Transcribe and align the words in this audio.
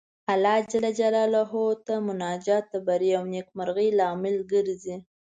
الله 0.33 0.57
جل 0.71 0.85
جلاله 0.99 1.51
ته 1.85 1.93
مناجات 2.07 2.65
د 2.73 2.75
بري 2.87 3.09
او 3.17 3.23
نېکمرغۍ 3.33 3.89
لامل 3.99 4.35
ګرځي. 4.53 4.95